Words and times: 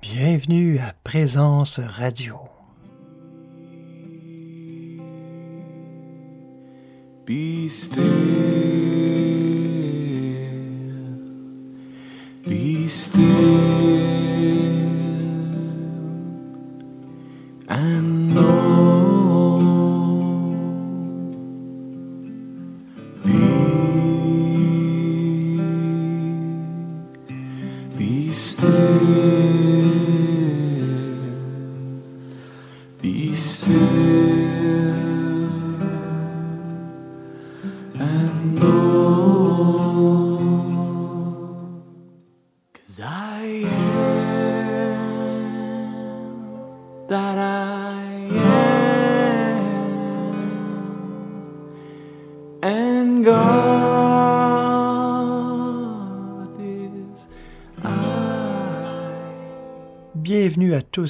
Bienvenue 0.00 0.78
à 0.78 0.94
Présence 1.02 1.80
Radio. 1.80 2.36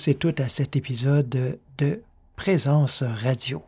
Et 0.06 0.16
à 0.38 0.48
cet 0.48 0.76
épisode 0.76 1.58
de 1.78 2.00
Présence 2.36 3.02
Radio. 3.02 3.62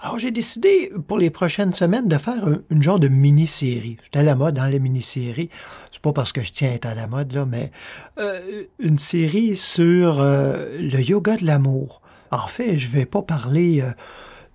Alors, 0.00 0.18
j'ai 0.18 0.30
décidé 0.30 0.90
pour 1.08 1.18
les 1.18 1.28
prochaines 1.30 1.74
semaines 1.74 2.08
de 2.08 2.16
faire 2.16 2.46
un- 2.48 2.60
une 2.70 2.82
genre 2.82 2.98
de 2.98 3.08
mini-série. 3.08 3.98
C'est 4.02 4.18
à 4.18 4.22
la 4.22 4.34
mode 4.34 4.54
dans 4.54 4.66
les 4.66 4.78
mini-séries. 4.78 5.50
C'est 5.90 6.00
pas 6.00 6.12
parce 6.12 6.32
que 6.32 6.40
je 6.42 6.52
tiens 6.52 6.70
à 6.70 6.72
être 6.72 6.86
à 6.86 6.94
la 6.94 7.06
mode, 7.06 7.32
là, 7.32 7.44
mais 7.44 7.70
euh, 8.18 8.62
une 8.78 8.98
série 8.98 9.56
sur 9.56 10.20
euh, 10.20 10.78
le 10.78 11.00
yoga 11.02 11.36
de 11.36 11.44
l'amour. 11.44 12.00
En 12.30 12.46
fait, 12.46 12.78
je 12.78 12.88
vais 12.88 13.04
pas 13.06 13.22
parler 13.22 13.82
euh, 13.82 13.90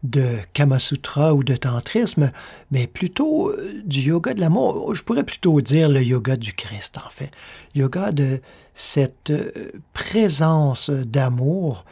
de 0.04 0.38
Kama 0.54 0.80
Sutra 0.80 1.34
ou 1.34 1.44
de 1.44 1.56
tantrisme, 1.56 2.32
mais 2.72 2.88
plutôt 2.88 3.50
euh, 3.50 3.82
du 3.86 4.02
yoga 4.02 4.34
de 4.34 4.40
l'amour. 4.40 4.96
Je 4.96 5.04
pourrais 5.04 5.24
plutôt 5.24 5.60
dire 5.62 5.90
le 5.90 6.02
yoga 6.02 6.38
du 6.38 6.54
Christ, 6.54 6.98
en 6.98 7.10
fait. 7.10 7.32
Yoga 7.76 8.12
de 8.12 8.42
cette 8.74 9.30
euh, 9.30 9.72
présence 9.94 10.90
d'amour 10.90 11.86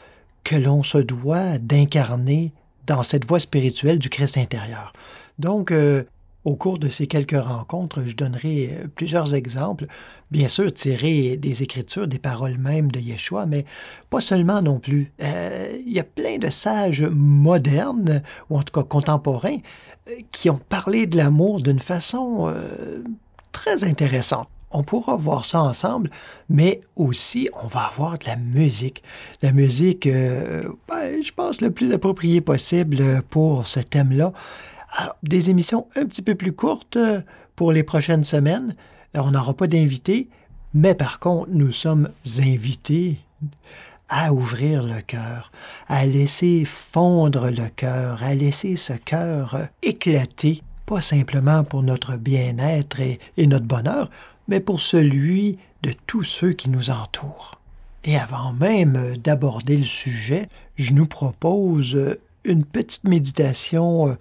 que 0.43 0.55
l'on 0.55 0.83
se 0.83 0.97
doit 0.97 1.57
d'incarner 1.57 2.53
dans 2.85 3.03
cette 3.03 3.27
voie 3.27 3.41
spirituelle 3.41 3.99
du 3.99 4.09
Christ 4.09 4.37
intérieur. 4.37 4.93
Donc, 5.39 5.71
euh, 5.71 6.03
au 6.47 6.55
cours 6.55 6.79
de 6.79 6.87
ces 6.87 7.07
quelques 7.07 7.37
rencontres, 7.37 8.03
je 8.05 8.15
donnerai 8.15 8.69
euh, 8.71 8.87
plusieurs 8.95 9.35
exemples, 9.35 9.85
bien 10.31 10.47
sûr 10.47 10.73
tirés 10.73 11.35
des 11.35 11.61
Écritures, 11.61 12.07
des 12.07 12.19
paroles 12.19 12.57
même 12.57 12.89
de 12.89 13.01
Yeshua, 13.01 13.45
mais 13.45 13.65
pas 14.09 14.21
seulement 14.21 14.61
non 14.61 14.79
plus. 14.79 15.11
Euh, 15.21 15.77
Il 15.85 15.91
y 15.91 15.99
a 15.99 16.05
plein 16.05 16.37
de 16.37 16.49
sages 16.49 17.03
modernes, 17.03 18.21
ou 18.49 18.57
en 18.57 18.63
tout 18.63 18.71
cas 18.71 18.87
contemporains, 18.87 19.57
euh, 20.09 20.13
qui 20.31 20.49
ont 20.49 20.61
parlé 20.69 21.05
de 21.05 21.17
l'amour 21.17 21.61
d'une 21.61 21.79
façon 21.79 22.49
très 23.51 23.83
intéressante. 23.83 24.47
On 24.71 24.83
pourra 24.83 25.17
voir 25.17 25.43
ça 25.43 25.61
ensemble, 25.61 26.09
mais 26.49 26.79
aussi 26.95 27.49
on 27.61 27.67
va 27.67 27.87
avoir 27.87 28.17
de 28.19 28.25
la 28.25 28.37
musique. 28.37 29.03
La 29.41 29.51
musique, 29.51 30.07
ben, 30.07 31.21
je 31.21 31.31
pense, 31.33 31.59
le 31.59 31.71
plus 31.71 31.91
approprié 31.91 32.39
possible 32.39 33.21
pour 33.29 33.67
ce 33.67 33.81
thème-là. 33.81 34.31
Alors, 34.89 35.15
des 35.23 35.49
émissions 35.49 35.87
un 35.95 36.05
petit 36.05 36.21
peu 36.21 36.35
plus 36.35 36.53
courtes 36.53 36.95
euh, 36.95 37.21
pour 37.55 37.71
les 37.71 37.83
prochaines 37.83 38.23
semaines. 38.23 38.75
Euh, 39.15 39.21
On 39.23 39.31
n'aura 39.31 39.53
pas 39.53 39.67
d'invités, 39.67 40.29
mais 40.73 40.95
par 40.95 41.19
contre, 41.19 41.49
nous 41.51 41.71
sommes 41.71 42.09
invités 42.39 43.19
à 44.09 44.31
ouvrir 44.33 44.83
le 44.83 45.01
cœur, 45.01 45.51
à 45.87 46.05
laisser 46.05 46.63
fondre 46.65 47.49
le 47.49 47.67
cœur, 47.75 48.23
à 48.23 48.33
laisser 48.33 48.77
ce 48.77 48.93
cœur 48.93 49.55
euh, 49.55 49.65
éclater, 49.83 50.63
pas 50.85 51.01
simplement 51.01 51.65
pour 51.65 51.83
notre 51.83 52.15
bien-être 52.15 53.01
et, 53.01 53.19
notre 53.37 53.65
bonheur, 53.65 54.09
mais 54.47 54.61
pour 54.61 54.79
celui 54.79 55.57
de 55.83 55.91
tous 56.07 56.23
ceux 56.23 56.53
qui 56.53 56.69
nous 56.69 56.89
entourent. 56.89 57.59
Et 58.05 58.17
avant 58.17 58.53
même 58.53 59.17
d'aborder 59.17 59.75
le 59.75 59.83
sujet, 59.83 60.47
je 60.77 60.93
nous 60.93 61.05
propose 61.05 62.17
une 62.45 62.63
petite 62.63 63.03
méditation 63.03 64.15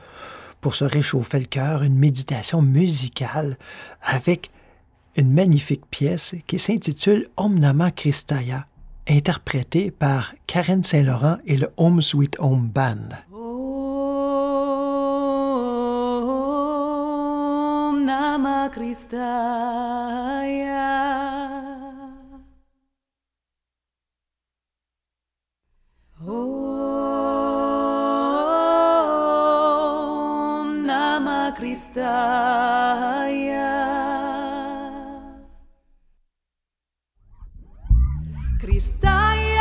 pour 0.66 0.75
se 0.75 0.84
réchauffer 0.84 1.38
le 1.38 1.44
cœur, 1.44 1.84
une 1.84 1.97
méditation 1.97 2.60
musicale 2.60 3.56
avec 4.03 4.50
une 5.15 5.32
magnifique 5.32 5.87
pièce 5.88 6.34
qui 6.49 6.59
s'intitule 6.59 7.28
Om 7.37 7.56
Nama 7.56 7.93
Christaya, 7.93 8.66
interprétée 9.09 9.93
par 9.93 10.34
Karen 10.49 10.82
Saint-Laurent 10.82 11.37
et 11.47 11.56
le 11.56 11.71
Home 11.76 12.03
Sweet 12.03 12.37
Home 12.41 12.66
Band. 12.66 13.10
Om 13.32 13.44
Namah 18.05 18.69
Kristaya. 18.71 19.37
Om 26.26 26.75
Namah 31.47 31.55
Kristaya. 31.55 32.11
Kristaya, 38.59 39.55
Kristaya, 39.55 39.56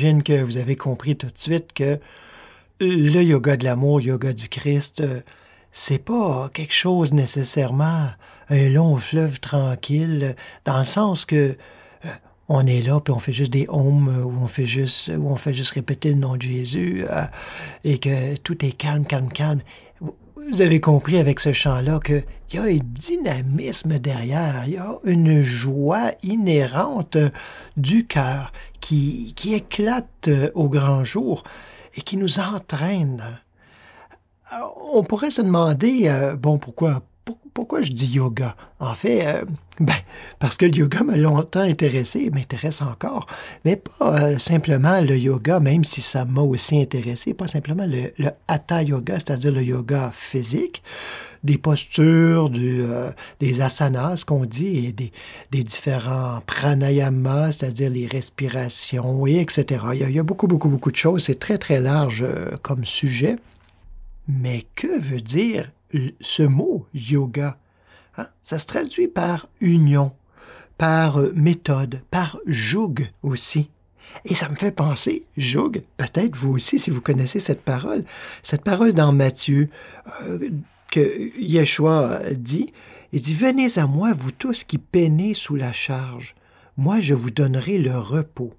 Que 0.00 0.42
vous 0.42 0.56
avez 0.56 0.76
compris 0.76 1.14
tout 1.16 1.26
de 1.26 1.38
suite 1.38 1.74
que 1.74 1.98
le 2.80 3.22
yoga 3.22 3.58
de 3.58 3.64
l'amour, 3.64 4.00
yoga 4.00 4.32
du 4.32 4.48
Christ, 4.48 5.02
euh, 5.02 5.20
c'est 5.72 5.98
pas 5.98 6.48
quelque 6.54 6.72
chose 6.72 7.12
nécessairement 7.12 8.08
un 8.48 8.68
long 8.70 8.96
fleuve 8.96 9.40
tranquille, 9.40 10.34
dans 10.64 10.78
le 10.78 10.86
sens 10.86 11.26
que 11.26 11.54
euh, 12.04 12.08
on 12.48 12.66
est 12.66 12.80
là 12.80 12.98
puis 13.00 13.12
on 13.12 13.20
fait 13.20 13.34
juste 13.34 13.52
des 13.52 13.66
euh, 13.68 13.72
ou 13.72 14.34
on 14.40 14.46
fait 14.46 14.66
juste 14.66 15.12
ou 15.14 15.28
on 15.28 15.36
fait 15.36 15.52
juste 15.52 15.72
répéter 15.72 16.08
le 16.08 16.16
nom 16.16 16.36
de 16.36 16.42
Jésus 16.42 17.04
euh, 17.08 17.24
et 17.84 17.98
que 17.98 18.36
tout 18.36 18.64
est 18.64 18.72
calme, 18.72 19.04
calme, 19.04 19.30
calme. 19.30 19.60
Vous 20.50 20.62
avez 20.62 20.80
compris 20.80 21.18
avec 21.18 21.38
ce 21.38 21.52
chant-là 21.52 22.00
qu'il 22.04 22.24
y 22.54 22.58
a 22.58 22.62
un 22.62 22.78
dynamisme 22.82 23.98
derrière, 23.98 24.64
il 24.66 24.72
y 24.72 24.76
a 24.78 24.98
une 25.04 25.42
joie 25.42 26.10
inhérente 26.24 27.14
euh, 27.16 27.30
du 27.76 28.06
cœur 28.06 28.52
qui, 28.80 29.32
qui 29.36 29.54
éclate 29.54 30.26
euh, 30.28 30.50
au 30.54 30.68
grand 30.68 31.04
jour 31.04 31.44
et 31.94 32.00
qui 32.00 32.16
nous 32.16 32.40
entraîne. 32.40 33.22
Alors, 34.48 34.90
on 34.92 35.04
pourrait 35.04 35.30
se 35.30 35.40
demander, 35.42 36.08
euh, 36.08 36.34
bon, 36.34 36.58
pourquoi, 36.58 36.94
pour- 36.94 37.09
pourquoi 37.54 37.82
je 37.82 37.92
dis 37.92 38.06
yoga? 38.06 38.56
En 38.78 38.94
fait, 38.94 39.26
euh, 39.26 39.44
ben, 39.78 39.94
parce 40.38 40.56
que 40.56 40.66
le 40.66 40.74
yoga 40.74 41.02
m'a 41.02 41.16
longtemps 41.16 41.60
intéressé, 41.60 42.20
et 42.20 42.30
m'intéresse 42.30 42.82
encore, 42.82 43.26
mais 43.64 43.76
pas 43.76 44.22
euh, 44.22 44.38
simplement 44.38 45.00
le 45.00 45.16
yoga, 45.16 45.60
même 45.60 45.84
si 45.84 46.00
ça 46.00 46.24
m'a 46.24 46.42
aussi 46.42 46.80
intéressé, 46.80 47.34
pas 47.34 47.48
simplement 47.48 47.86
le, 47.86 48.30
hatha 48.48 48.82
yoga, 48.82 49.14
c'est-à-dire 49.16 49.52
le 49.52 49.62
yoga 49.62 50.10
physique, 50.14 50.82
des 51.44 51.58
postures, 51.58 52.50
euh, 52.54 53.12
des 53.40 53.60
asanas 53.60 54.24
qu'on 54.26 54.44
dit, 54.44 54.86
et 54.86 54.92
des, 54.92 55.64
différents 55.64 56.40
pranayamas, 56.46 57.52
c'est-à-dire 57.52 57.90
les 57.90 58.06
respirations, 58.06 59.26
etc. 59.26 59.84
Il 59.94 60.10
y, 60.10 60.18
a, 60.18 60.22
beaucoup, 60.22 60.46
beaucoup, 60.46 60.68
beaucoup 60.68 60.90
de 60.90 60.96
choses. 60.96 61.24
C'est 61.24 61.38
très, 61.38 61.58
très 61.58 61.80
large 61.80 62.24
comme 62.62 62.84
sujet. 62.84 63.36
Mais 64.28 64.64
que 64.76 65.00
veut 65.00 65.20
dire 65.20 65.70
ce 66.20 66.42
mot 66.42 66.86
yoga? 66.94 67.58
Hein? 68.16 68.28
Ça 68.42 68.58
se 68.58 68.66
traduit 68.66 69.08
par 69.08 69.48
union, 69.60 70.12
par 70.78 71.20
euh, 71.20 71.32
méthode, 71.34 72.02
par 72.10 72.38
joug 72.46 73.08
aussi. 73.22 73.70
Et 74.24 74.34
ça 74.34 74.48
me 74.48 74.56
fait 74.56 74.72
penser, 74.72 75.24
joug, 75.36 75.82
peut-être 75.96 76.36
vous 76.36 76.54
aussi 76.54 76.78
si 76.78 76.90
vous 76.90 77.00
connaissez 77.00 77.38
cette 77.38 77.62
parole, 77.62 78.04
cette 78.42 78.64
parole 78.64 78.92
dans 78.92 79.12
Matthieu 79.12 79.68
euh, 80.22 80.50
que 80.90 81.30
Yeshua 81.38 82.20
dit, 82.32 82.72
il 83.12 83.22
dit, 83.22 83.34
Venez 83.34 83.78
à 83.78 83.86
moi, 83.86 84.12
vous 84.12 84.32
tous 84.32 84.64
qui 84.64 84.78
peinez 84.78 85.34
sous 85.34 85.54
la 85.54 85.72
charge, 85.72 86.34
moi 86.76 87.00
je 87.00 87.14
vous 87.14 87.30
donnerai 87.30 87.78
le 87.78 87.96
repos. 87.96 88.52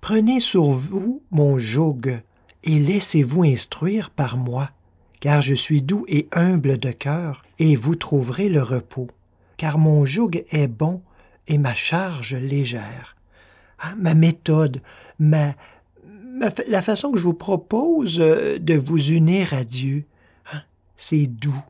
Prenez 0.00 0.40
sur 0.40 0.64
vous 0.64 1.22
mon 1.30 1.58
joug 1.58 2.20
et 2.64 2.78
laissez-vous 2.78 3.44
instruire 3.44 4.10
par 4.10 4.36
moi, 4.36 4.70
car 5.24 5.40
je 5.40 5.54
suis 5.54 5.80
doux 5.80 6.04
et 6.06 6.28
humble 6.32 6.76
de 6.76 6.90
cœur, 6.90 7.44
et 7.58 7.76
vous 7.76 7.94
trouverez 7.94 8.50
le 8.50 8.62
repos, 8.62 9.08
car 9.56 9.78
mon 9.78 10.04
joug 10.04 10.44
est 10.50 10.66
bon 10.66 11.00
et 11.48 11.56
ma 11.56 11.74
charge 11.74 12.34
légère. 12.34 13.16
Hein, 13.82 13.94
ma 13.96 14.12
méthode, 14.12 14.82
ma, 15.18 15.54
la 16.68 16.82
façon 16.82 17.10
que 17.10 17.18
je 17.18 17.24
vous 17.24 17.32
propose 17.32 18.20
euh, 18.20 18.58
de 18.58 18.74
vous 18.74 19.12
unir 19.12 19.54
à 19.54 19.64
Dieu, 19.64 20.04
hein, 20.52 20.60
c'est 20.94 21.26
doux. 21.26 21.64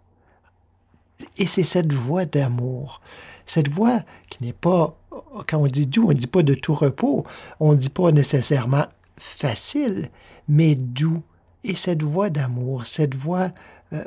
Et 1.38 1.46
c'est 1.46 1.62
cette 1.62 1.92
voie 1.92 2.24
d'amour, 2.24 3.00
cette 3.46 3.68
voie 3.68 4.00
qui 4.30 4.42
n'est 4.42 4.52
pas, 4.52 4.98
quand 5.46 5.58
on 5.58 5.68
dit 5.68 5.86
doux, 5.86 6.06
on 6.06 6.08
ne 6.08 6.14
dit 6.14 6.26
pas 6.26 6.42
de 6.42 6.54
tout 6.54 6.74
repos, 6.74 7.24
on 7.60 7.70
ne 7.70 7.78
dit 7.78 7.88
pas 7.88 8.10
nécessairement 8.10 8.86
facile, 9.16 10.10
mais 10.48 10.74
doux. 10.74 11.22
Et 11.64 11.74
cette 11.74 12.02
voie 12.02 12.30
d'amour, 12.30 12.86
cette 12.86 13.14
voie 13.14 13.50
euh, 13.92 14.04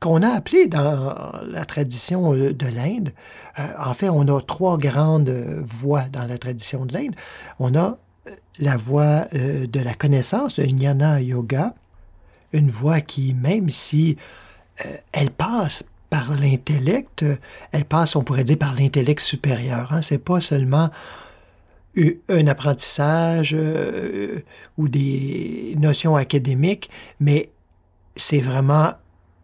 qu'on 0.00 0.22
a 0.22 0.28
appelée 0.28 0.66
dans 0.66 1.32
la 1.46 1.64
tradition 1.64 2.34
euh, 2.34 2.52
de 2.52 2.66
l'Inde, 2.66 3.10
euh, 3.58 3.66
en 3.78 3.94
fait, 3.94 4.08
on 4.08 4.26
a 4.28 4.40
trois 4.40 4.78
grandes 4.78 5.30
voies 5.64 6.04
dans 6.12 6.24
la 6.24 6.38
tradition 6.38 6.86
de 6.86 6.94
l'Inde. 6.94 7.14
On 7.58 7.74
a 7.74 7.98
la 8.58 8.76
euh, 8.92 9.66
de 9.66 9.80
la 9.80 9.94
connaissance, 9.94 10.58
le 10.58 10.66
jnana 10.68 11.20
yoga, 11.20 11.74
une 12.52 12.70
voie 12.70 13.00
qui, 13.00 13.34
même 13.34 13.70
si 13.70 14.16
elle 15.12 15.30
passe 15.30 15.82
par 16.08 16.30
l'intellect, 16.30 17.24
elle 17.72 17.84
passe, 17.84 18.14
on 18.16 18.22
pourrait 18.22 18.44
dire, 18.44 18.56
par 18.56 18.74
l'intellect 18.74 19.20
supérieur. 19.20 19.92
Hein. 19.92 20.02
C'est 20.02 20.18
pas 20.18 20.40
seulement 20.40 20.88
un 22.28 22.46
apprentissage 22.46 23.54
euh, 23.58 24.40
ou 24.76 24.88
des 24.88 25.74
notions 25.78 26.16
académiques, 26.16 26.90
mais 27.20 27.50
c'est 28.16 28.40
vraiment 28.40 28.92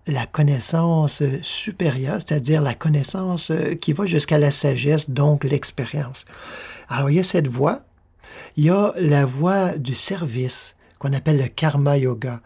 la 0.06 0.26
connaissance 0.26 1.22
euh, 1.22 1.38
supérieure, 1.42 2.18
c'est-à-dire 2.20 2.60
la 2.60 2.74
connaissance 2.74 3.50
euh, 3.50 3.74
qui 3.74 3.92
va 3.92 4.04
jusqu'à 4.06 4.38
la 4.38 4.50
sagesse, 4.50 5.10
donc 5.10 5.44
l'expérience. 5.44 6.24
Alors, 6.88 7.10
il 7.10 7.16
y 7.16 7.20
a 7.20 7.24
cette 7.24 7.48
voie. 7.48 7.80
Il 8.56 8.64
y 8.64 8.70
a 8.70 8.92
la 8.98 9.24
voie 9.24 9.78
du 9.78 9.94
service 9.94 10.76
qu'on 10.98 11.12
appelle 11.12 11.38
le 11.38 11.48
karma 11.48 11.96
yoga. 11.96 12.40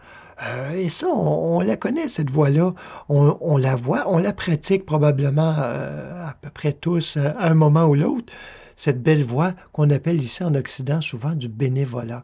Et 0.73 0.87
ça, 0.87 1.07
on, 1.07 1.59
la 1.59 1.75
connaît, 1.75 2.07
cette 2.07 2.29
voie-là. 2.29 2.73
On, 3.09 3.57
la 3.57 3.75
voit, 3.75 4.05
on 4.07 4.17
la 4.17 4.31
pratique 4.31 4.85
probablement 4.85 5.49
à 5.49 6.33
peu 6.41 6.49
près 6.49 6.71
tous 6.71 7.17
à 7.17 7.49
un 7.49 7.53
moment 7.55 7.87
ou 7.87 7.95
l'autre. 7.95 8.31
Cette 8.79 9.03
belle 9.03 9.23
voie 9.23 9.53
qu'on 9.73 9.89
appelle 9.89 10.21
ici 10.21 10.43
en 10.43 10.55
Occident 10.55 11.01
souvent 11.01 11.35
du 11.35 11.49
bénévolat. 11.49 12.23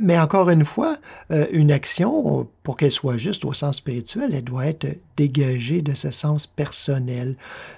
Mais 0.00 0.18
encore 0.18 0.48
une 0.48 0.64
fois, 0.64 0.96
euh, 1.30 1.46
une 1.52 1.70
action, 1.70 2.48
pour 2.62 2.76
qu'elle 2.76 2.90
soit 2.90 3.18
juste 3.18 3.44
au 3.44 3.52
sens 3.52 3.76
spirituel, 3.76 4.34
elle 4.34 4.42
doit 4.42 4.66
être 4.66 4.88
dégagée 5.16 5.82
de 5.82 5.94
ce 5.94 6.10
sens 6.10 6.46
personnel, 6.46 7.36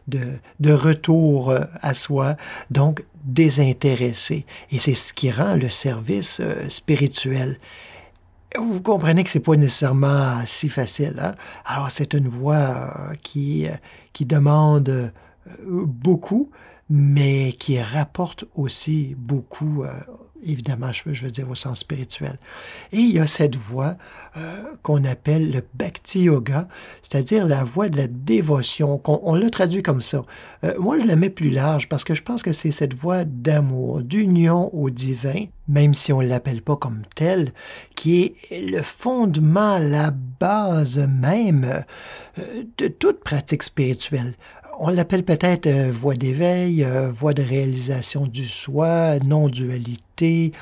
de, 0.08 0.20
de 0.60 0.72
retour 0.72 1.50
euh, 1.50 1.64
à 1.82 1.92
soi, 1.92 2.36
donc 2.70 3.04
désintéressé. 3.24 4.46
Et 4.70 4.78
c'est 4.78 4.94
ce 4.94 5.12
qui 5.12 5.30
rend 5.30 5.56
le 5.56 5.68
service 5.68 6.38
euh, 6.40 6.68
spirituel. 6.68 7.58
Vous 8.56 8.80
comprenez 8.80 9.24
que 9.24 9.30
c'est 9.30 9.40
pas 9.40 9.56
nécessairement 9.56 10.38
si 10.46 10.68
facile. 10.68 11.18
Hein? 11.18 11.34
Alors 11.64 11.90
c'est 11.90 12.14
une 12.14 12.28
voie 12.28 12.54
euh, 12.54 13.14
qui, 13.22 13.66
euh, 13.66 13.72
qui 14.12 14.24
demande 14.24 14.88
euh, 14.88 15.10
beaucoup, 15.66 16.50
mais 16.88 17.52
qui 17.58 17.80
rapporte 17.80 18.44
aussi 18.54 19.14
beaucoup, 19.18 19.82
euh, 19.82 19.90
évidemment, 20.44 20.92
je, 20.92 21.24
veux 21.24 21.30
dire 21.32 21.50
au 21.50 21.54
sens 21.56 21.80
spirituel. 21.80 22.38
Et 22.92 22.98
il 22.98 23.12
y 23.12 23.18
a 23.18 23.26
cette 23.26 23.56
voie 23.56 23.96
euh, 24.36 24.62
qu'on 24.82 25.04
appelle 25.04 25.50
le 25.50 25.62
Bhakti 25.74 26.22
Yoga, 26.22 26.68
c'est-à-dire 27.02 27.46
la 27.46 27.64
voie 27.64 27.88
de 27.88 27.96
la 27.96 28.06
dévotion. 28.06 28.98
qu'on- 28.98 29.20
on 29.24 29.34
l'a 29.34 29.50
traduit 29.50 29.82
comme 29.82 30.00
ça. 30.02 30.24
Euh, 30.62 30.74
moi, 30.78 31.00
je 31.00 31.06
la 31.06 31.16
mets 31.16 31.30
plus 31.30 31.50
large 31.50 31.88
parce 31.88 32.04
que 32.04 32.14
je 32.14 32.22
pense 32.22 32.42
que 32.42 32.52
c'est 32.52 32.70
cette 32.70 32.94
voie 32.94 33.24
d'amour, 33.24 34.02
d'union 34.02 34.72
au 34.74 34.90
divin, 34.90 35.46
même 35.68 35.94
si 35.94 36.12
on 36.12 36.22
ne 36.22 36.28
l'appelle 36.28 36.62
pas 36.62 36.76
comme 36.76 37.02
tel, 37.16 37.52
qui 37.96 38.22
est 38.50 38.60
le 38.60 38.82
fondement, 38.82 39.78
la 39.78 40.12
base 40.12 40.98
même 40.98 41.82
euh, 42.38 42.62
de 42.78 42.86
toute 42.86 43.20
pratique 43.24 43.64
spirituelle. 43.64 44.34
On 44.78 44.90
l'appelle 44.90 45.24
peut-être 45.24 45.66
euh, 45.66 45.90
voie 45.90 46.16
d'éveil, 46.16 46.84
euh, 46.84 47.10
voie 47.10 47.32
de 47.32 47.42
réalisation 47.42 48.26
du 48.26 48.46
soi, 48.46 49.18
non-dualité, 49.20 50.52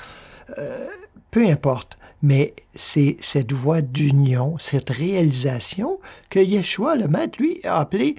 euh, 0.56 0.86
peu 1.32 1.44
importe. 1.48 1.98
Mais 2.22 2.54
c'est 2.76 3.16
cette 3.20 3.52
voie 3.52 3.82
d'union, 3.82 4.56
cette 4.58 4.90
réalisation 4.90 5.98
que 6.30 6.38
Yeshua, 6.38 6.94
le 6.94 7.08
maître, 7.08 7.40
lui, 7.40 7.60
a 7.64 7.80
appelé, 7.80 8.14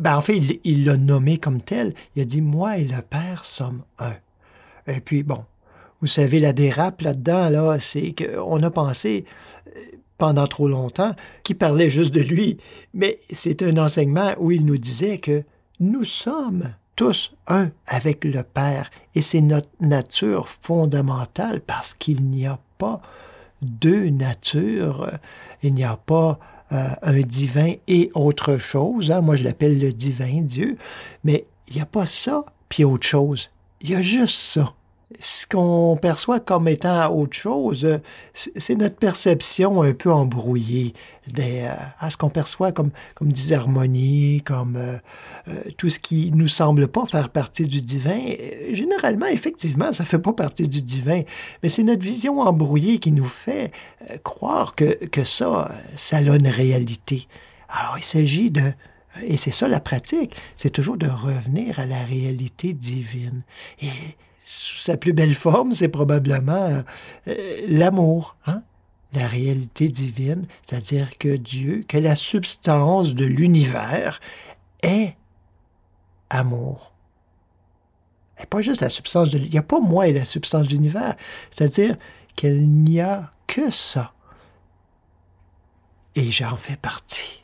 ben 0.00 0.16
en 0.16 0.22
fait, 0.22 0.40
il 0.64 0.84
l'a 0.84 0.96
nommé 0.96 1.38
comme 1.38 1.62
tel. 1.62 1.94
Il 2.14 2.22
a 2.22 2.24
dit, 2.26 2.42
moi 2.42 2.76
et 2.76 2.84
le 2.84 3.00
Père 3.00 3.46
sommes 3.46 3.84
un. 3.98 4.12
Et 4.86 5.00
puis, 5.00 5.22
bon, 5.22 5.44
vous 6.00 6.06
savez, 6.06 6.40
la 6.40 6.52
dérape 6.52 7.00
là-dedans, 7.00 7.48
là, 7.48 7.78
c'est 7.80 8.14
qu'on 8.14 8.62
a 8.62 8.70
pensé 8.70 9.24
pendant 10.18 10.46
trop 10.46 10.68
longtemps 10.68 11.14
qu'il 11.44 11.56
parlait 11.56 11.90
juste 11.90 12.12
de 12.12 12.20
lui, 12.20 12.58
mais 12.92 13.20
c'est 13.32 13.62
un 13.62 13.78
enseignement 13.78 14.34
où 14.38 14.50
il 14.50 14.66
nous 14.66 14.76
disait 14.76 15.18
que 15.18 15.44
nous 15.80 16.04
sommes 16.04 16.74
tous 16.96 17.32
un 17.46 17.70
avec 17.86 18.24
le 18.24 18.42
Père, 18.42 18.90
et 19.14 19.22
c'est 19.22 19.40
notre 19.40 19.68
nature 19.80 20.48
fondamentale 20.48 21.60
parce 21.60 21.94
qu'il 21.94 22.22
n'y 22.28 22.46
a 22.46 22.58
pas 22.78 23.00
deux 23.62 24.10
natures, 24.10 25.02
euh, 25.02 25.16
il 25.62 25.74
n'y 25.74 25.84
a 25.84 25.96
pas 25.96 26.40
euh, 26.72 26.88
un 27.02 27.20
divin 27.20 27.74
et 27.86 28.10
autre 28.14 28.58
chose, 28.58 29.12
hein. 29.12 29.20
moi 29.20 29.36
je 29.36 29.44
l'appelle 29.44 29.78
le 29.78 29.92
divin 29.92 30.42
Dieu, 30.42 30.76
mais 31.22 31.46
il 31.68 31.76
n'y 31.76 31.80
a 31.80 31.86
pas 31.86 32.06
ça 32.06 32.44
puis 32.68 32.84
autre 32.84 33.06
chose, 33.06 33.50
il 33.80 33.90
y 33.90 33.94
a 33.94 34.02
juste 34.02 34.38
ça. 34.38 34.74
Ce 35.20 35.46
qu'on 35.46 35.96
perçoit 36.00 36.38
comme 36.38 36.68
étant 36.68 37.10
autre 37.14 37.36
chose, 37.36 37.84
euh, 37.84 37.98
c'est 38.34 38.74
notre 38.74 38.96
perception 38.96 39.82
un 39.82 39.94
peu 39.94 40.12
embrouillée 40.12 40.92
des, 41.26 41.62
euh, 41.62 41.74
à 41.98 42.10
ce 42.10 42.18
qu'on 42.18 42.28
perçoit 42.28 42.72
comme, 42.72 42.90
comme 43.14 43.32
disharmonie, 43.32 44.42
comme 44.44 44.76
euh, 44.76 44.98
tout 45.78 45.88
ce 45.88 45.98
qui 45.98 46.30
nous 46.34 46.48
semble 46.48 46.88
pas 46.88 47.06
faire 47.06 47.30
partie 47.30 47.66
du 47.66 47.80
divin. 47.80 48.20
Généralement, 48.72 49.26
effectivement, 49.26 49.92
ça 49.94 50.04
fait 50.04 50.18
pas 50.18 50.34
partie 50.34 50.68
du 50.68 50.82
divin, 50.82 51.22
mais 51.62 51.70
c'est 51.70 51.84
notre 51.84 52.02
vision 52.02 52.40
embrouillée 52.40 52.98
qui 52.98 53.12
nous 53.12 53.24
fait 53.24 53.72
croire 54.24 54.74
que, 54.74 55.06
que 55.06 55.24
ça, 55.24 55.72
ça 55.96 56.18
a 56.18 56.20
une 56.20 56.48
réalité. 56.48 57.28
Alors, 57.70 57.96
il 57.96 58.04
s'agit 58.04 58.50
de 58.50 58.72
et 59.22 59.36
c'est 59.36 59.50
ça 59.50 59.66
la 59.66 59.80
pratique, 59.80 60.36
c'est 60.54 60.70
toujours 60.70 60.96
de 60.96 61.08
revenir 61.08 61.80
à 61.80 61.86
la 61.86 62.04
réalité 62.04 62.72
divine. 62.72 63.42
Et 63.82 63.88
sa 64.48 64.96
plus 64.96 65.12
belle 65.12 65.34
forme, 65.34 65.72
c'est 65.72 65.88
probablement 65.88 66.82
euh, 67.28 67.66
l'amour, 67.68 68.36
hein? 68.46 68.62
la 69.12 69.26
réalité 69.26 69.88
divine, 69.88 70.46
c'est-à-dire 70.62 71.18
que 71.18 71.36
Dieu, 71.36 71.84
que 71.86 71.98
la 71.98 72.16
substance 72.16 73.14
de 73.14 73.26
l'univers 73.26 74.20
est 74.82 75.16
amour. 76.30 76.94
Et 78.40 78.46
pas 78.46 78.62
juste 78.62 78.80
la 78.80 78.88
substance 78.88 79.30
de. 79.30 79.38
Il 79.38 79.50
n'y 79.50 79.58
a 79.58 79.62
pas 79.62 79.80
moi 79.80 80.08
et 80.08 80.12
la 80.12 80.24
substance 80.24 80.68
de 80.68 80.72
l'univers. 80.72 81.16
C'est-à-dire 81.50 81.96
qu'il 82.36 82.68
n'y 82.70 83.00
a 83.00 83.30
que 83.46 83.70
ça. 83.70 84.12
Et 86.14 86.30
j'en 86.30 86.56
fais 86.56 86.76
partie. 86.76 87.42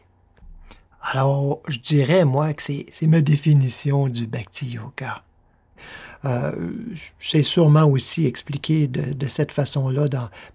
Alors, 1.02 1.60
je 1.68 1.78
dirais, 1.80 2.24
moi, 2.24 2.54
que 2.54 2.62
c'est 2.62 3.06
ma 3.06 3.20
définition 3.20 4.08
du 4.08 4.26
Bhakti 4.26 4.66
Yoga. 4.66 5.22
Euh, 6.24 6.52
c'est 7.20 7.42
sûrement 7.42 7.84
aussi 7.84 8.26
expliqué 8.26 8.86
de, 8.86 9.26
cette 9.26 9.52
façon-là, 9.52 10.06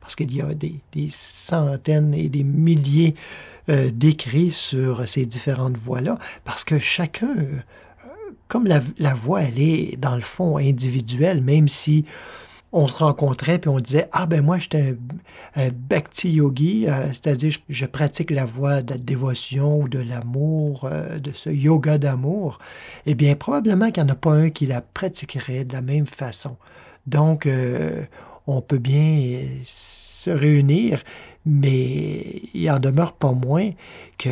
parce 0.01 0.15
qu'il 0.15 0.35
y 0.35 0.41
a 0.41 0.53
des, 0.53 0.81
centaines 1.09 2.13
et 2.13 2.29
des 2.29 2.43
milliers 2.43 3.15
euh, 3.69 3.91
d'écrits 3.91 4.51
sur 4.51 5.07
ces 5.07 5.25
différentes 5.25 5.77
voies-là, 5.77 6.17
parce 6.43 6.63
que 6.63 6.79
chacun, 6.79 7.35
euh, 7.37 7.59
comme 8.47 8.65
la, 8.65 8.81
la 8.97 9.13
voix, 9.13 9.41
elle 9.41 9.59
est 9.59 9.97
dans 9.97 10.15
le 10.15 10.21
fond 10.21 10.57
individuelle, 10.57 11.41
même 11.41 11.67
si 11.67 12.05
on 12.71 12.87
se 12.87 12.93
rencontrait 12.93 13.59
puis 13.59 13.69
on 13.69 13.79
disait 13.79 14.07
ah 14.11 14.25
ben 14.25 14.43
moi 14.43 14.59
j'étais 14.59 14.95
un, 15.55 15.69
bhakti 15.69 16.31
yogi, 16.31 16.87
euh, 16.87 17.07
c'est-à-dire 17.07 17.53
je, 17.67 17.85
pratique 17.85 18.31
la 18.31 18.45
voie 18.45 18.81
de 18.81 18.93
la 18.93 18.99
dévotion 18.99 19.81
ou 19.81 19.89
de 19.89 19.99
l'amour, 19.99 20.85
euh, 20.85 21.17
de 21.19 21.31
ce 21.33 21.49
yoga 21.49 21.97
d'amour. 21.97 22.59
Eh 23.05 23.15
bien 23.15 23.35
probablement 23.35 23.91
qu'il 23.91 24.03
n'y 24.03 24.09
en 24.09 24.13
a 24.13 24.17
pas 24.17 24.33
un 24.33 24.49
qui 24.49 24.65
la 24.65 24.81
pratiquerait 24.81 25.65
de 25.65 25.73
la 25.73 25.81
même 25.81 26.05
façon. 26.05 26.57
Donc 27.07 27.45
euh, 27.45 28.03
on 28.45 28.61
peut 28.61 28.77
bien 28.77 29.41
se 29.65 30.29
réunir, 30.29 31.03
mais 31.45 32.41
il 32.53 32.69
en 32.69 32.79
demeure 32.79 33.13
pas 33.13 33.31
moins 33.31 33.71
que 34.17 34.29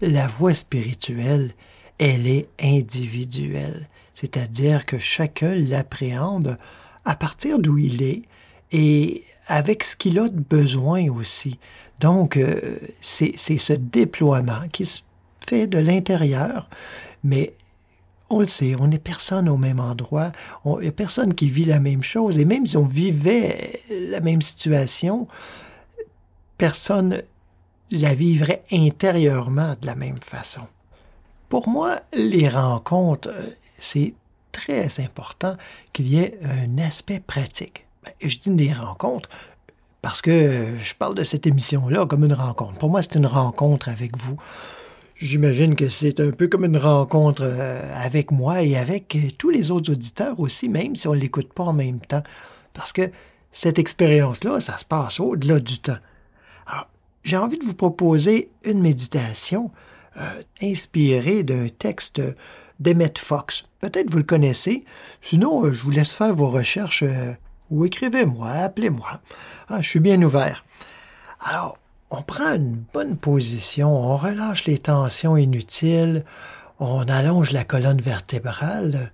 la 0.00 0.26
voie 0.26 0.54
spirituelle, 0.54 1.52
elle 1.98 2.26
est 2.26 2.48
individuelle. 2.60 3.88
C'est-à-dire 4.14 4.86
que 4.86 4.98
chacun 4.98 5.54
l'appréhende 5.54 6.58
à 7.10 7.16
partir 7.16 7.58
d'où 7.58 7.76
il 7.76 8.02
est 8.02 8.22
et 8.70 9.24
avec 9.48 9.82
ce 9.82 9.96
qu'il 9.96 10.16
a 10.20 10.28
de 10.28 10.38
besoin 10.38 11.10
aussi. 11.10 11.58
Donc, 11.98 12.36
euh, 12.36 12.78
c'est 13.00 13.36
ce 13.36 13.72
déploiement 13.72 14.68
qui 14.70 14.86
se 14.86 15.00
fait 15.44 15.66
de 15.66 15.78
l'intérieur, 15.78 16.70
mais 17.24 17.54
on 18.30 18.38
le 18.38 18.46
sait, 18.46 18.76
on 18.78 18.86
n'est 18.86 19.00
personne 19.00 19.48
au 19.48 19.56
même 19.56 19.80
endroit, 19.80 20.30
il 20.64 20.84
n'y 20.84 20.90
personne 20.92 21.34
qui 21.34 21.48
vit 21.48 21.64
la 21.64 21.80
même 21.80 22.04
chose, 22.04 22.38
et 22.38 22.44
même 22.44 22.64
si 22.64 22.76
on 22.76 22.86
vivait 22.86 23.82
la 23.90 24.20
même 24.20 24.40
situation, 24.40 25.26
personne 26.58 27.22
la 27.90 28.14
vivrait 28.14 28.62
intérieurement 28.70 29.74
de 29.80 29.86
la 29.86 29.96
même 29.96 30.20
façon. 30.22 30.62
Pour 31.48 31.68
moi, 31.68 31.98
les 32.12 32.48
rencontres, 32.48 33.34
c'est 33.80 34.14
très 34.52 35.00
important 35.00 35.56
qu'il 35.92 36.08
y 36.08 36.18
ait 36.18 36.38
un 36.42 36.78
aspect 36.78 37.20
pratique. 37.20 37.86
Ben, 38.04 38.12
je 38.22 38.38
dis 38.38 38.50
des 38.50 38.72
rencontres 38.72 39.28
parce 40.02 40.22
que 40.22 40.76
je 40.78 40.94
parle 40.94 41.14
de 41.14 41.24
cette 41.24 41.46
émission-là 41.46 42.06
comme 42.06 42.24
une 42.24 42.32
rencontre. 42.32 42.78
Pour 42.78 42.90
moi, 42.90 43.02
c'est 43.02 43.16
une 43.16 43.26
rencontre 43.26 43.88
avec 43.88 44.16
vous. 44.16 44.36
J'imagine 45.16 45.76
que 45.76 45.88
c'est 45.88 46.18
un 46.20 46.30
peu 46.30 46.48
comme 46.48 46.64
une 46.64 46.78
rencontre 46.78 47.42
euh, 47.44 47.82
avec 47.94 48.30
moi 48.30 48.62
et 48.62 48.76
avec 48.76 49.16
tous 49.36 49.50
les 49.50 49.70
autres 49.70 49.92
auditeurs 49.92 50.40
aussi, 50.40 50.70
même 50.70 50.96
si 50.96 51.06
on 51.08 51.14
ne 51.14 51.20
l'écoute 51.20 51.52
pas 51.52 51.64
en 51.64 51.74
même 51.74 52.00
temps. 52.00 52.22
Parce 52.72 52.92
que 52.92 53.10
cette 53.52 53.78
expérience-là, 53.78 54.60
ça 54.60 54.78
se 54.78 54.84
passe 54.86 55.20
au-delà 55.20 55.60
du 55.60 55.78
temps. 55.78 55.98
J'ai 57.22 57.36
envie 57.36 57.58
de 57.58 57.64
vous 57.64 57.74
proposer 57.74 58.50
une 58.64 58.80
méditation 58.80 59.70
euh, 60.16 60.42
inspirée 60.62 61.42
d'un 61.42 61.68
texte 61.68 62.22
d'Emmett 62.78 63.18
Fox. 63.18 63.64
Peut-être 63.80 64.10
vous 64.10 64.18
le 64.18 64.24
connaissez. 64.24 64.84
Sinon, 65.22 65.64
euh, 65.64 65.72
je 65.72 65.82
vous 65.82 65.90
laisse 65.90 66.12
faire 66.12 66.34
vos 66.34 66.50
recherches 66.50 67.02
euh, 67.02 67.32
ou 67.70 67.84
écrivez-moi, 67.84 68.50
appelez-moi. 68.50 69.20
Ah, 69.68 69.80
je 69.80 69.88
suis 69.88 70.00
bien 70.00 70.20
ouvert. 70.22 70.64
Alors, 71.40 71.78
on 72.10 72.22
prend 72.22 72.54
une 72.54 72.82
bonne 72.92 73.16
position, 73.16 73.94
on 73.94 74.16
relâche 74.16 74.64
les 74.64 74.78
tensions 74.78 75.36
inutiles, 75.36 76.24
on 76.78 77.02
allonge 77.08 77.52
la 77.52 77.64
colonne 77.64 78.00
vertébrale 78.00 79.12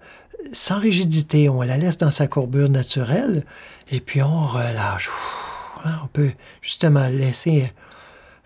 sans 0.52 0.78
rigidité, 0.78 1.48
on 1.48 1.62
la 1.62 1.76
laisse 1.76 1.98
dans 1.98 2.10
sa 2.10 2.26
courbure 2.26 2.68
naturelle 2.68 3.44
et 3.90 4.00
puis 4.00 4.22
on 4.22 4.46
relâche. 4.46 5.10
Hein, 5.84 5.98
on 6.04 6.06
peut 6.06 6.32
justement 6.60 7.08
laisser 7.08 7.72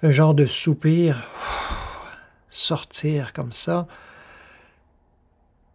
un 0.02 0.11
genre 0.11 0.35
de 0.35 0.46
soupir 0.46 1.28
sortir 2.50 3.33
comme 3.33 3.52
ça 3.52 3.87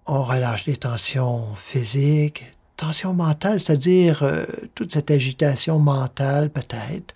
on 0.08 0.24
relâche 0.24 0.66
les 0.66 0.78
tensions 0.78 1.44
physiques, 1.56 2.52
tensions 2.78 3.14
mentales, 3.14 3.60
c'est-à-dire 3.60 4.24
euh, 4.24 4.46
toute 4.76 4.92
cette 4.92 5.12
agitation 5.12 5.80
mentale 5.80 6.50
peut-être, 6.50 7.14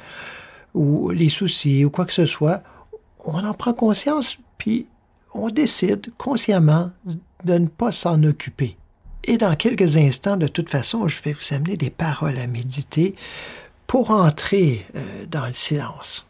ou 0.74 1.10
les 1.12 1.30
soucis, 1.30 1.86
ou 1.86 1.90
quoi 1.90 2.06
que 2.06 2.14
ce 2.14 2.26
soit. 2.26 2.64
On 3.26 3.44
en 3.44 3.54
prend 3.54 3.74
conscience, 3.74 4.38
puis 4.58 4.88
on 5.34 5.50
décide 5.50 6.12
consciemment 6.18 6.92
de 7.44 7.58
ne 7.58 7.68
pas 7.68 7.92
s'en 7.92 8.24
occuper. 8.24 8.78
Et 9.26 9.38
dans 9.38 9.56
quelques 9.56 9.98
instants, 9.98 10.38
de 10.38 10.48
toute 10.48 10.70
façon, 10.70 11.08
je 11.08 11.22
vais 11.22 11.34
vous 11.34 11.54
amener 11.54 11.78
des 11.78 11.90
paroles 11.90 12.38
à 12.40 12.48
méditer 12.48 13.16
pour 13.86 14.12
entrer 14.12 14.86
euh, 14.96 15.26
dans 15.30 15.46
le 15.46 15.54
silence. 15.54 16.26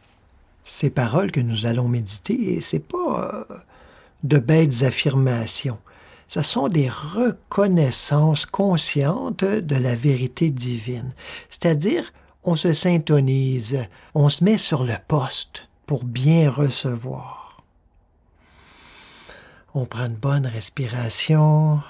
Ces 0.66 0.90
paroles 0.90 1.32
que 1.32 1.40
nous 1.40 1.66
allons 1.66 1.88
méditer, 1.88 2.60
c'est 2.62 2.86
pas 2.86 3.46
euh, 3.50 3.56
de 4.24 4.38
bêtes 4.38 4.84
affirmations 4.84 5.78
ce 6.30 6.44
sont 6.44 6.68
des 6.70 6.90
reconnaissances 6.90 8.46
conscientes 8.46 9.44
de 9.44 9.76
la 9.76 9.96
vérité 9.96 10.52
divine. 10.52 11.14
C'est-à-dire, 11.50 12.14
on 12.44 12.56
se 12.56 12.72
syntonise, 12.72 13.80
on 14.14 14.30
se 14.30 14.44
met 14.44 14.60
sur 14.60 14.84
le 14.84 14.94
poste 15.08 15.68
pour 15.88 16.04
bien 16.04 16.52
recevoir. 16.52 17.64
On 19.74 19.86
prend 19.86 20.06
une 20.06 20.16
bonne 20.16 20.46
respiration. 20.46 21.82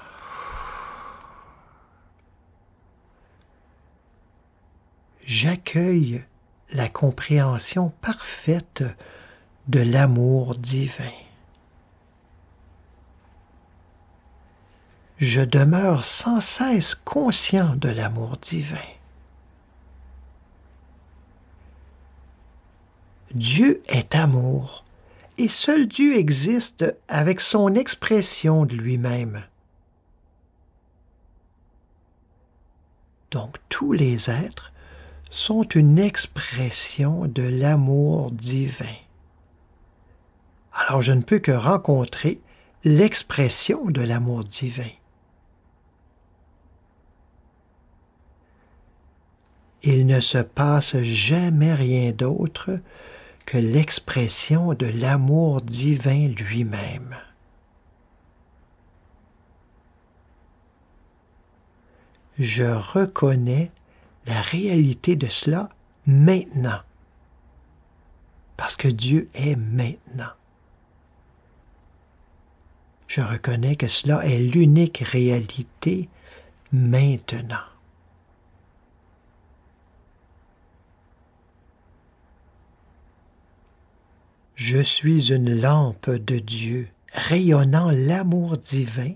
J'accueille 5.26 6.24
la 6.72 6.88
compréhension 6.88 7.92
parfaite 8.02 8.84
de 9.68 9.82
l'amour 9.82 10.56
divin. 10.56 11.12
Je 15.20 15.42
demeure 15.42 16.06
sans 16.06 16.40
cesse 16.40 16.96
conscient 16.96 17.76
de 17.76 17.90
l'amour 17.90 18.38
divin. 18.38 18.78
Dieu 23.34 23.84
est 23.90 24.16
amour, 24.16 24.86
et 25.38 25.50
seul 25.50 25.88
Dieu 25.88 26.18
existe 26.18 26.96
avec 27.10 27.42
son 27.42 27.76
expression 27.76 28.66
de 28.66 28.76
lui-même. 28.76 29.44
Donc 33.32 33.58
tous 33.68 33.92
les 33.92 34.30
êtres 34.30 34.72
sont 35.32 35.64
une 35.64 36.00
expression 36.00 37.26
de 37.26 37.44
l'amour 37.44 38.32
divin. 38.32 38.86
Alors 40.72 41.02
je 41.02 41.12
ne 41.12 41.22
peux 41.22 41.40
que 41.40 41.52
rencontrer 41.52 42.40
l'expression 42.86 43.86
de 43.86 44.02
l'amour 44.02 44.46
divin. 44.46 44.90
Il 49.84 50.06
ne 50.06 50.20
se 50.20 50.40
passe 50.40 50.98
jamais 51.02 51.74
rien 51.74 52.12
d'autre 52.12 52.80
que 53.46 53.58
l'expression 53.58 54.74
de 54.74 54.86
l'amour 54.86 55.62
divin 55.62 56.28
lui-même. 56.28 57.16
je 62.40 62.64
reconnais 62.64 63.72
la 64.26 64.42
réalité 64.42 65.16
de 65.16 65.28
cela 65.28 65.70
maintenant. 66.08 66.80
Parce 68.56 68.76
que 68.76 68.88
Dieu 68.88 69.30
est 69.34 69.56
maintenant. 69.56 70.32
Je 73.08 73.22
reconnais 73.22 73.76
que 73.76 73.88
cela 73.88 74.26
est 74.26 74.40
l'unique 74.40 75.00
réalité 75.00 76.10
maintenant. 76.72 77.58
Je 84.60 84.80
suis 84.80 85.32
une 85.32 85.62
lampe 85.62 86.10
de 86.10 86.38
Dieu, 86.38 86.90
rayonnant 87.14 87.92
l'amour 87.92 88.58
divin 88.58 89.14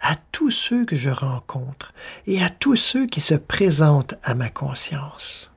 à 0.00 0.16
tous 0.32 0.50
ceux 0.50 0.86
que 0.86 0.96
je 0.96 1.10
rencontre 1.10 1.92
et 2.26 2.42
à 2.42 2.48
tous 2.48 2.76
ceux 2.76 3.04
qui 3.04 3.20
se 3.20 3.34
présentent 3.34 4.14
à 4.22 4.34
ma 4.34 4.48
conscience. 4.48 5.52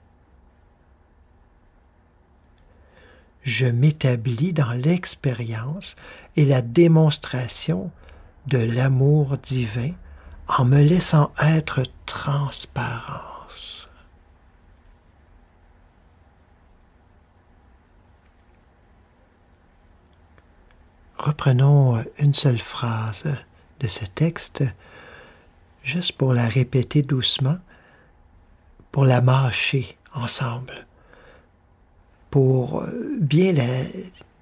Je 3.44 3.68
m'établis 3.68 4.52
dans 4.52 4.74
l'expérience 4.74 5.96
et 6.36 6.44
la 6.44 6.62
démonstration 6.62 7.90
de 8.48 8.58
l'amour 8.58 9.38
divin 9.38 9.92
en 10.50 10.66
me 10.66 10.84
laissant 10.84 11.32
être 11.40 11.84
transparence. 12.06 13.31
Reprenons 21.22 22.04
une 22.18 22.34
seule 22.34 22.58
phrase 22.58 23.26
de 23.80 23.88
ce 23.88 24.06
texte, 24.06 24.64
juste 25.84 26.14
pour 26.14 26.34
la 26.34 26.48
répéter 26.48 27.04
doucement, 27.04 27.60
pour 28.92 29.06
la 29.06 29.22
mâcher 29.22 30.00
ensemble, 30.16 30.88
pour 32.32 32.84
bien 33.20 33.54
la 33.54 33.84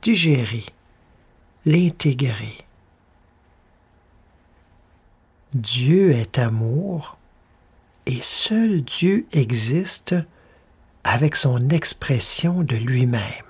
digérer, 0.02 0.64
l'intégrer. 1.66 2.58
Dieu 5.54 6.12
est 6.12 6.40
amour 6.40 7.18
et 8.06 8.22
seul 8.22 8.84
Dieu 8.84 9.28
existe 9.34 10.16
avec 11.04 11.36
son 11.36 11.72
expression 11.72 12.64
de 12.64 12.78
lui-même. 12.78 13.49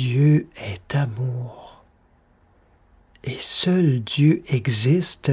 Dieu 0.00 0.48
est 0.54 0.94
amour 0.94 1.82
et 3.24 3.36
seul 3.40 3.98
Dieu 3.98 4.44
existe 4.46 5.32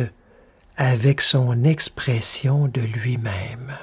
avec 0.75 1.21
son 1.21 1.63
expression 1.65 2.67
de 2.67 2.81
lui-même. 2.81 3.77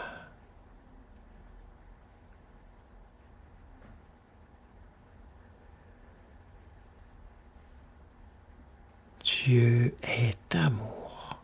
Dieu 9.22 9.94
est 10.02 10.56
amour. 10.56 11.38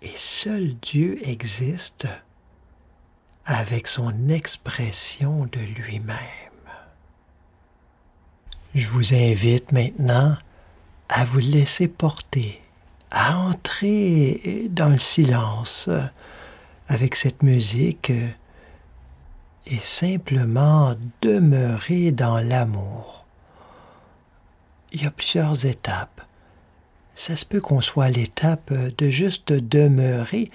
Et 0.00 0.14
seul 0.14 0.76
Dieu 0.76 1.18
existe 1.28 2.06
avec 3.44 3.88
son 3.88 4.28
expression 4.28 5.46
de 5.46 5.58
lui-même. 5.58 6.49
Je 8.72 8.86
vous 8.86 9.14
invite 9.14 9.72
maintenant 9.72 10.36
à 11.08 11.24
vous 11.24 11.40
laisser 11.40 11.88
porter, 11.88 12.62
à 13.10 13.36
entrer 13.36 14.68
dans 14.70 14.90
le 14.90 14.98
silence 14.98 15.90
avec 16.86 17.16
cette 17.16 17.42
musique 17.42 18.12
et 19.66 19.78
simplement 19.78 20.94
demeurer 21.20 22.12
dans 22.12 22.38
l'amour. 22.38 23.24
Il 24.92 25.02
y 25.02 25.06
a 25.06 25.10
plusieurs 25.10 25.66
étapes. 25.66 26.20
Ça 27.16 27.36
se 27.36 27.44
peut 27.44 27.60
qu'on 27.60 27.80
soit 27.80 28.10
l'étape 28.10 28.72
de 28.72 29.10
juste 29.10 29.52
demeurer 29.52 30.48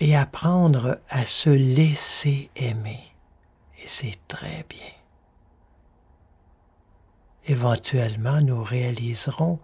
et 0.00 0.16
apprendre 0.16 0.98
à 1.10 1.24
se 1.26 1.50
laisser 1.50 2.50
aimer. 2.56 3.04
Et 3.78 3.86
c'est 3.86 4.18
très 4.26 4.66
bien 4.68 5.03
éventuellement 7.46 8.40
nous 8.40 8.62
réaliserons 8.62 9.58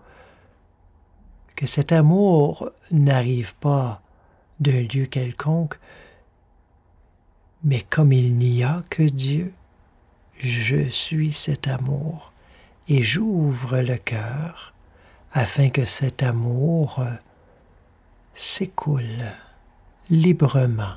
que 1.57 1.67
cet 1.67 1.93
amour 1.93 2.71
n'arrive 2.91 3.55
pas 3.57 4.03
d'un 4.61 4.83
lieu 4.83 5.07
quelconque, 5.07 5.79
mais 7.63 7.85
comme 7.89 8.13
il 8.13 8.37
n'y 8.37 8.63
a 8.63 8.83
que 8.89 9.03
Dieu, 9.03 9.53
je 10.39 10.89
suis 10.89 11.33
cet 11.33 11.69
amour 11.69 12.33
et 12.89 13.03
j'ouvre 13.03 13.79
le 13.79 13.97
cœur 13.97 14.73
afin 15.33 15.69
que 15.69 15.85
cet 15.85 16.23
amour 16.23 17.05
s'écoule 18.35 19.25
librement. 20.09 20.97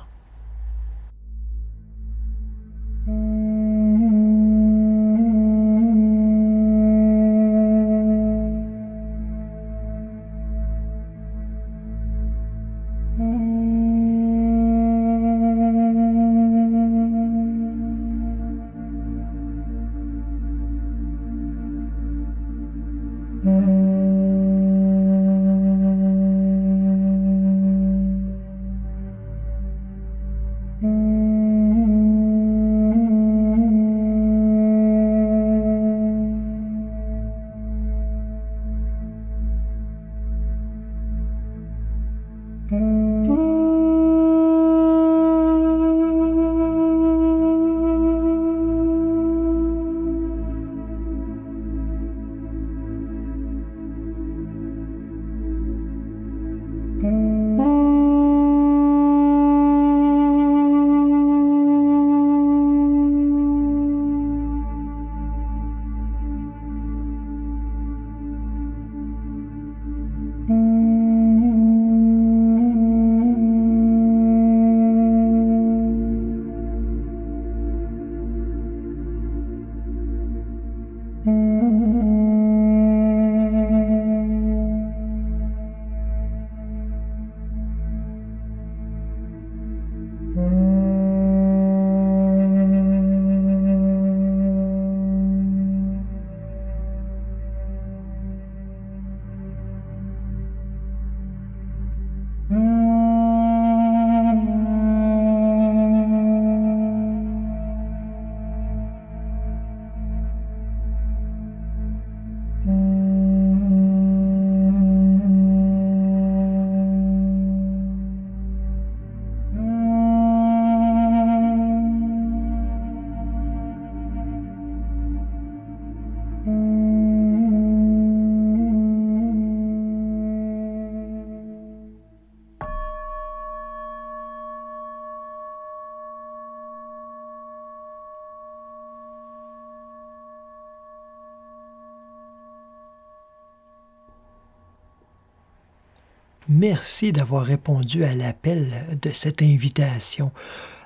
Merci 146.68 147.12
d'avoir 147.12 147.44
répondu 147.44 148.04
à 148.04 148.14
l'appel 148.14 148.98
de 149.02 149.10
cette 149.10 149.42
invitation 149.42 150.32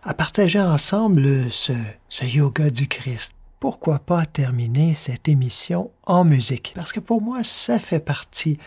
à 0.02 0.12
partager 0.12 0.58
ensemble 0.60 1.52
ce, 1.52 1.72
yoga 2.20 2.68
du 2.68 2.88
Christ. 2.88 3.36
Pourquoi 3.60 4.00
pas 4.00 4.26
terminer 4.26 4.94
cette 4.94 5.28
émission 5.28 5.92
en 6.04 6.24
musique? 6.24 6.72
Parce 6.74 6.92
que 6.92 6.98
pour 6.98 7.22
moi, 7.22 7.44
ça 7.44 7.78
fait 7.78 8.00
partie 8.00 8.58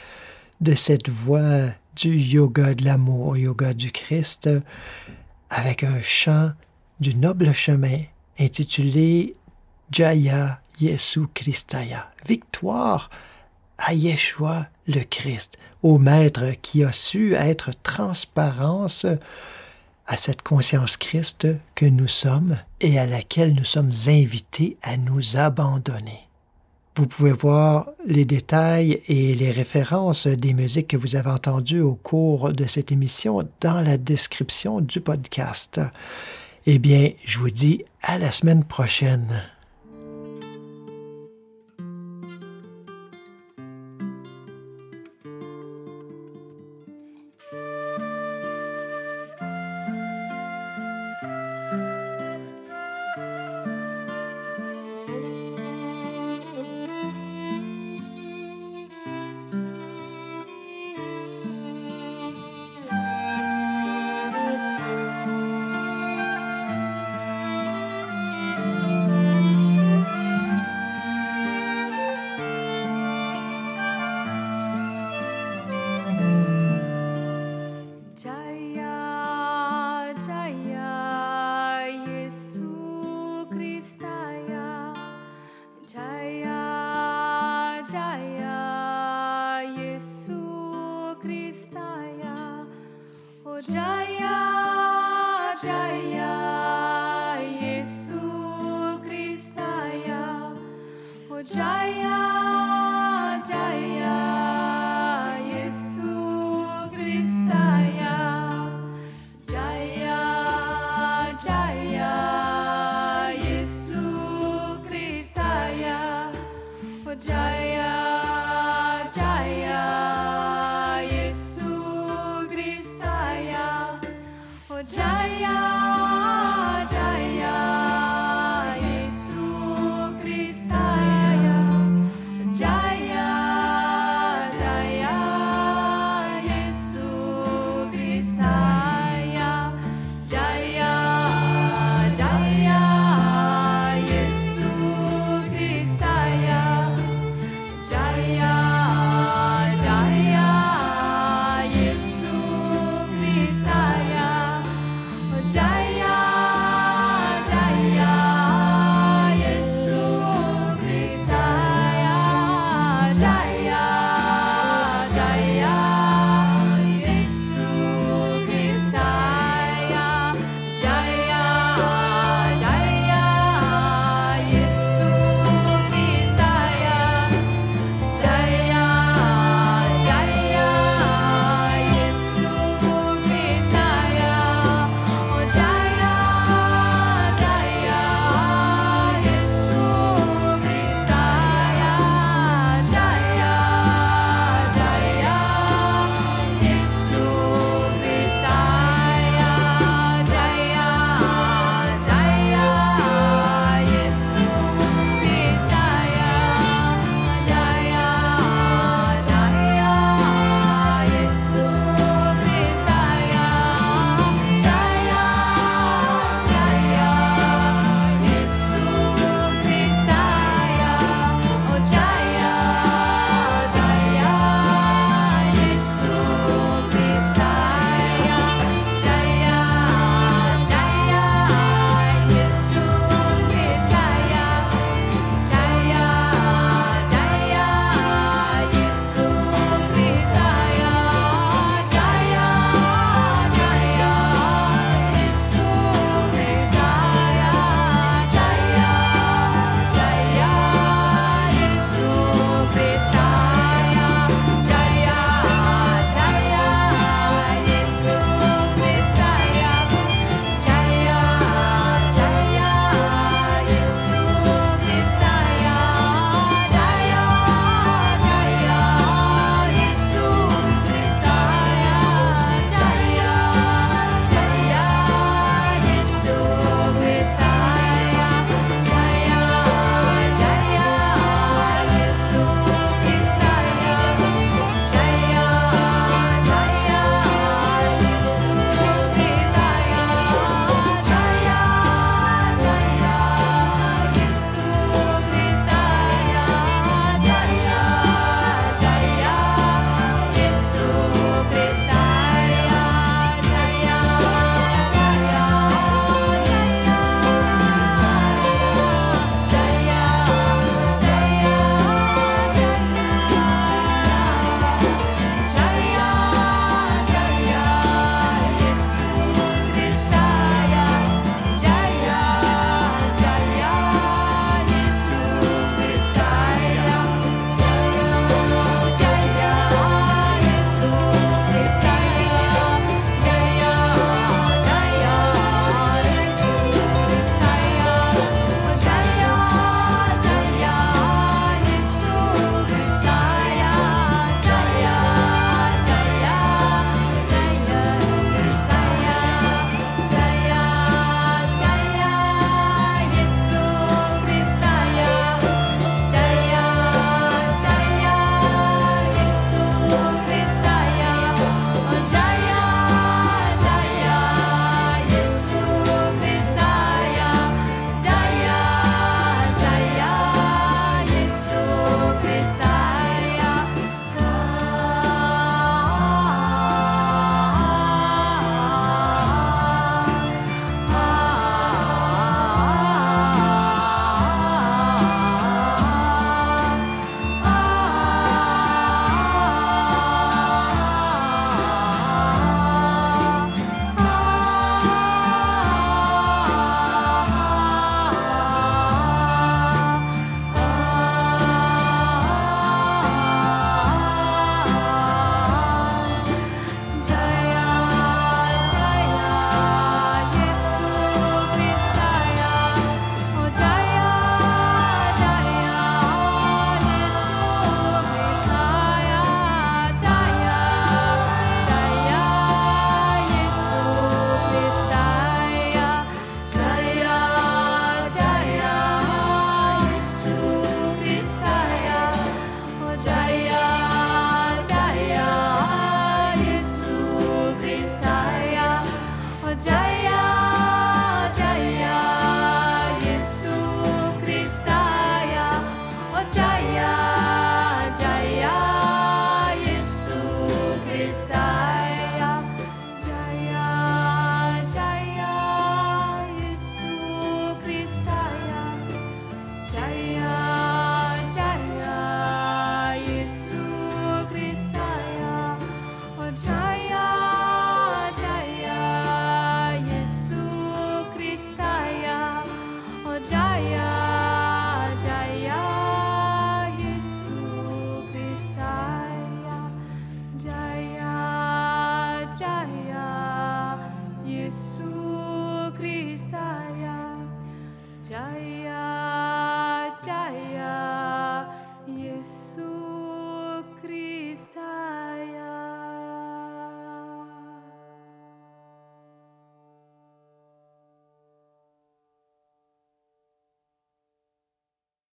de 0.61 0.73
cette 0.73 1.09
voie 1.09 1.71
du 1.97 2.17
yoga 2.17 2.75
de 2.75 2.85
l'amour, 2.85 3.35
yoga 3.35 3.73
du 3.73 3.91
Christ, 3.91 4.49
avec 5.49 5.83
un 5.83 6.01
chant 6.01 6.51
du 7.01 7.13
noble 7.13 7.51
chemin 7.51 8.03
intitulé 8.39 9.33
Jaya 9.91 10.61
Yesu 10.79 11.27
Christaya, 11.33 12.09
victoire 12.25 13.09
à 13.81 13.93
Yeshua 13.93 14.67
le 14.87 15.01
Christ, 15.03 15.57
au 15.83 15.97
Maître 15.97 16.53
qui 16.61 16.83
a 16.83 16.93
su 16.93 17.33
être 17.33 17.71
transparence 17.83 19.05
à 20.07 20.17
cette 20.17 20.41
conscience 20.41 20.97
Christ 20.97 21.47
que 21.75 21.85
nous 21.85 22.07
sommes 22.07 22.57
et 22.79 22.99
à 22.99 23.05
laquelle 23.05 23.53
nous 23.53 23.63
sommes 23.63 23.91
invités 24.07 24.77
à 24.81 24.97
nous 24.97 25.37
abandonner. 25.37 26.27
Vous 26.97 27.07
pouvez 27.07 27.31
voir 27.31 27.87
les 28.05 28.25
détails 28.25 29.01
et 29.07 29.33
les 29.33 29.51
références 29.51 30.27
des 30.27 30.53
musiques 30.53 30.89
que 30.89 30.97
vous 30.97 31.15
avez 31.15 31.29
entendues 31.29 31.81
au 31.81 31.95
cours 31.95 32.51
de 32.51 32.65
cette 32.65 32.91
émission 32.91 33.47
dans 33.61 33.79
la 33.79 33.97
description 33.97 34.81
du 34.81 34.99
podcast. 34.99 35.79
Eh 36.65 36.79
bien, 36.79 37.11
je 37.23 37.39
vous 37.39 37.49
dis 37.49 37.85
à 38.03 38.17
la 38.17 38.29
semaine 38.29 38.65
prochaine. 38.65 39.41